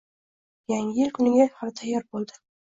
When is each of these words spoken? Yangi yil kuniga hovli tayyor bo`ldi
Yangi 0.71 0.99
yil 1.03 1.13
kuniga 1.19 1.47
hovli 1.61 1.77
tayyor 1.83 2.11
bo`ldi 2.13 2.43